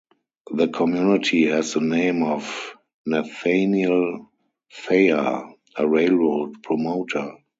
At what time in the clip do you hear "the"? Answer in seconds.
0.51-0.67, 1.75-1.81